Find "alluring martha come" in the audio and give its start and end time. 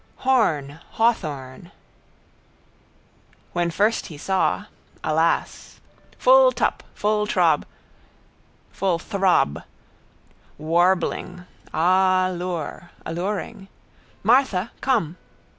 13.05-15.17